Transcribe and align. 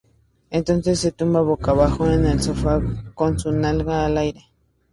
Entonces 0.49 0.97
se 0.99 1.11
tumba 1.11 1.41
boca 1.41 1.69
abajo 1.69 2.09
en 2.09 2.25
el 2.25 2.41
sofá 2.41 2.81
con 3.13 3.37
su 3.39 3.51
nalgas 3.51 4.05
al 4.07 4.17
aire. 4.17 4.49